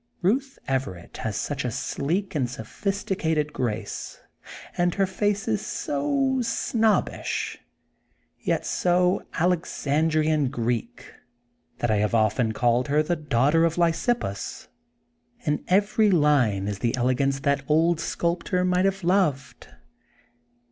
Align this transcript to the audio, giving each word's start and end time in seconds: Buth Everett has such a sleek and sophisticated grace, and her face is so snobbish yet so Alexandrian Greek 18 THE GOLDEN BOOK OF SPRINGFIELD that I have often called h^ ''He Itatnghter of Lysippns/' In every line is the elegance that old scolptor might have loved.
Buth 0.23 0.57
Everett 0.67 1.17
has 1.17 1.35
such 1.35 1.63
a 1.63 1.69
sleek 1.69 2.33
and 2.33 2.49
sophisticated 2.49 3.53
grace, 3.53 4.19
and 4.75 4.95
her 4.95 5.05
face 5.05 5.47
is 5.47 5.63
so 5.63 6.41
snobbish 6.41 7.59
yet 8.39 8.65
so 8.65 9.21
Alexandrian 9.35 10.49
Greek 10.49 11.01
18 11.01 11.05
THE 11.05 11.05
GOLDEN 11.05 11.21
BOOK 11.21 11.33
OF 11.35 11.51
SPRINGFIELD 11.51 11.79
that 11.81 11.91
I 11.91 11.97
have 11.97 12.15
often 12.47 12.51
called 12.51 12.87
h^ 12.87 13.05
''He 13.05 13.27
Itatnghter 13.53 13.65
of 13.67 13.75
Lysippns/' 13.75 14.67
In 15.45 15.63
every 15.67 16.09
line 16.09 16.67
is 16.67 16.79
the 16.79 16.95
elegance 16.97 17.41
that 17.41 17.61
old 17.67 17.99
scolptor 17.99 18.65
might 18.65 18.85
have 18.85 19.03
loved. 19.03 19.67